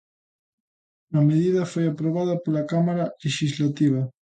A 1.19 1.21
medida 1.29 1.69
foi 1.71 1.85
aprobada 1.87 2.41
pola 2.43 2.67
Cámara 2.71 3.05
lexislativa. 3.23 4.01